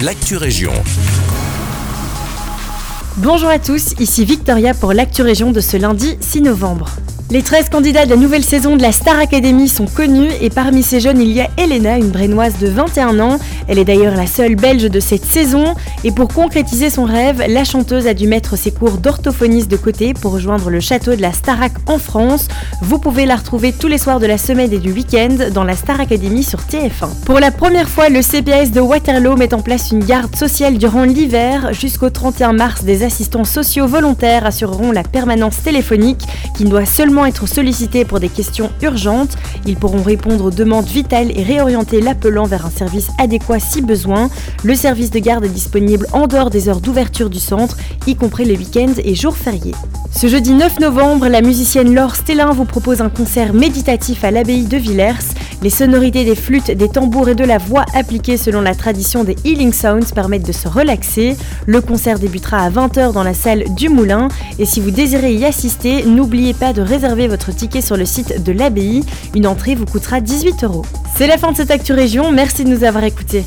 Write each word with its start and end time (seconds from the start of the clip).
l'actu 0.00 0.36
région. 0.36 0.72
Bonjour 3.18 3.48
à 3.48 3.60
tous, 3.60 3.94
ici 4.00 4.24
Victoria 4.24 4.74
pour 4.74 4.92
l'actu 4.92 5.22
région 5.22 5.52
de 5.52 5.60
ce 5.60 5.76
lundi 5.76 6.16
6 6.18 6.40
novembre. 6.40 6.90
Les 7.30 7.42
13 7.42 7.70
candidats 7.70 8.04
de 8.04 8.10
la 8.10 8.16
nouvelle 8.16 8.44
saison 8.44 8.76
de 8.76 8.82
la 8.82 8.92
Star 8.92 9.18
Academy 9.18 9.66
sont 9.66 9.86
connus 9.86 10.30
et 10.40 10.50
parmi 10.50 10.82
ces 10.82 11.00
jeunes 11.00 11.20
il 11.20 11.32
y 11.32 11.40
a 11.40 11.48
Elena, 11.56 11.96
une 11.96 12.10
brénoise 12.10 12.58
de 12.58 12.68
21 12.68 13.18
ans. 13.18 13.38
Elle 13.66 13.78
est 13.78 13.84
d'ailleurs 13.84 14.14
la 14.14 14.26
seule 14.26 14.56
belge 14.56 14.90
de 14.90 15.00
cette 15.00 15.24
saison 15.24 15.74
et 16.04 16.12
pour 16.12 16.28
concrétiser 16.28 16.90
son 16.90 17.04
rêve, 17.04 17.42
la 17.48 17.64
chanteuse 17.64 18.06
a 18.06 18.14
dû 18.14 18.28
mettre 18.28 18.56
ses 18.56 18.72
cours 18.72 18.98
d'orthophonisme 18.98 19.68
de 19.68 19.76
côté 19.76 20.12
pour 20.12 20.32
rejoindre 20.32 20.68
le 20.68 20.80
château 20.80 21.16
de 21.16 21.22
la 21.22 21.32
Starac 21.32 21.72
en 21.86 21.98
France. 21.98 22.48
Vous 22.82 22.98
pouvez 22.98 23.24
la 23.24 23.36
retrouver 23.36 23.72
tous 23.72 23.88
les 23.88 23.98
soirs 23.98 24.20
de 24.20 24.26
la 24.26 24.36
semaine 24.36 24.72
et 24.72 24.78
du 24.78 24.92
week-end 24.92 25.36
dans 25.52 25.64
la 25.64 25.76
Star 25.76 26.00
Academy 26.00 26.42
sur 26.42 26.60
TF1. 26.60 27.24
Pour 27.24 27.40
la 27.40 27.50
première 27.50 27.88
fois, 27.88 28.10
le 28.10 28.20
CPS 28.20 28.70
de 28.70 28.80
Waterloo 28.80 29.36
met 29.36 29.54
en 29.54 29.62
place 29.62 29.92
une 29.92 30.04
garde 30.04 30.36
sociale 30.36 30.76
durant 30.76 31.04
l'hiver. 31.04 31.72
Jusqu'au 31.72 32.10
31 32.10 32.52
mars, 32.52 32.84
des 32.84 33.02
assistants 33.04 33.44
sociaux 33.44 33.86
volontaires 33.86 34.46
assureront 34.46 34.90
la 34.90 35.02
permanence 35.02 35.62
téléphonique 35.62 36.22
qui 36.56 36.64
doit 36.64 36.86
seulement 36.86 37.26
être 37.26 37.46
sollicités 37.46 38.04
pour 38.04 38.20
des 38.20 38.28
questions 38.28 38.70
urgentes. 38.82 39.36
Ils 39.66 39.76
pourront 39.76 40.02
répondre 40.02 40.46
aux 40.46 40.50
demandes 40.50 40.86
vitales 40.86 41.30
et 41.38 41.42
réorienter 41.42 42.00
l'appelant 42.00 42.44
vers 42.44 42.66
un 42.66 42.70
service 42.70 43.08
adéquat 43.18 43.60
si 43.60 43.82
besoin. 43.82 44.30
Le 44.62 44.74
service 44.74 45.10
de 45.10 45.18
garde 45.18 45.44
est 45.44 45.48
disponible 45.48 46.06
en 46.12 46.26
dehors 46.26 46.50
des 46.50 46.68
heures 46.68 46.80
d'ouverture 46.80 47.30
du 47.30 47.38
centre, 47.38 47.76
y 48.06 48.16
compris 48.16 48.44
les 48.44 48.56
week-ends 48.56 48.94
et 49.02 49.14
jours 49.14 49.36
fériés. 49.36 49.74
Ce 50.12 50.28
jeudi 50.28 50.52
9 50.52 50.80
novembre, 50.80 51.26
la 51.28 51.42
musicienne 51.42 51.92
Laure 51.92 52.14
Stellin 52.14 52.52
vous 52.52 52.64
propose 52.64 53.00
un 53.00 53.08
concert 53.08 53.52
méditatif 53.52 54.22
à 54.22 54.30
l'abbaye 54.30 54.64
de 54.64 54.76
Villers. 54.76 55.34
Les 55.64 55.70
sonorités 55.70 56.26
des 56.26 56.34
flûtes, 56.34 56.70
des 56.70 56.90
tambours 56.90 57.30
et 57.30 57.34
de 57.34 57.42
la 57.42 57.56
voix 57.56 57.86
appliquées 57.94 58.36
selon 58.36 58.60
la 58.60 58.74
tradition 58.74 59.24
des 59.24 59.34
Healing 59.46 59.72
Sounds 59.72 60.12
permettent 60.14 60.46
de 60.46 60.52
se 60.52 60.68
relaxer. 60.68 61.38
Le 61.64 61.80
concert 61.80 62.18
débutera 62.18 62.58
à 62.58 62.68
20h 62.68 63.14
dans 63.14 63.22
la 63.22 63.32
salle 63.32 63.64
du 63.74 63.88
Moulin. 63.88 64.28
Et 64.58 64.66
si 64.66 64.78
vous 64.78 64.90
désirez 64.90 65.32
y 65.32 65.46
assister, 65.46 66.04
n'oubliez 66.04 66.52
pas 66.52 66.74
de 66.74 66.82
réserver 66.82 67.28
votre 67.28 67.50
ticket 67.50 67.80
sur 67.80 67.96
le 67.96 68.04
site 68.04 68.44
de 68.44 68.52
l'abbaye. 68.52 69.04
Une 69.34 69.46
entrée 69.46 69.74
vous 69.74 69.86
coûtera 69.86 70.20
18 70.20 70.64
euros. 70.64 70.84
C'est 71.16 71.26
la 71.26 71.38
fin 71.38 71.52
de 71.52 71.56
cette 71.56 71.70
Actu 71.70 71.94
Région, 71.94 72.30
merci 72.30 72.64
de 72.64 72.68
nous 72.68 72.84
avoir 72.84 73.02
écoutés. 73.04 73.46